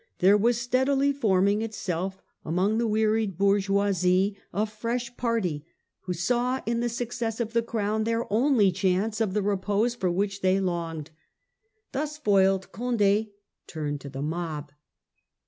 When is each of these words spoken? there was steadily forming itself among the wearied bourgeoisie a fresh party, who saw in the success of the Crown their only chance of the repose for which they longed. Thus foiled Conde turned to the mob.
there 0.17 0.35
was 0.35 0.59
steadily 0.59 1.13
forming 1.13 1.61
itself 1.61 2.23
among 2.43 2.79
the 2.79 2.87
wearied 2.87 3.37
bourgeoisie 3.37 4.35
a 4.51 4.65
fresh 4.65 5.15
party, 5.15 5.63
who 6.05 6.13
saw 6.13 6.59
in 6.65 6.79
the 6.79 6.89
success 6.89 7.39
of 7.39 7.53
the 7.53 7.61
Crown 7.61 8.03
their 8.03 8.25
only 8.33 8.71
chance 8.71 9.21
of 9.21 9.35
the 9.35 9.43
repose 9.43 9.93
for 9.93 10.09
which 10.09 10.41
they 10.41 10.59
longed. 10.59 11.11
Thus 11.91 12.17
foiled 12.17 12.71
Conde 12.71 13.27
turned 13.67 14.01
to 14.01 14.09
the 14.09 14.23
mob. 14.23 14.71